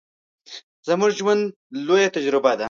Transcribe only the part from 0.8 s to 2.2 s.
زموږ ژوند، لويه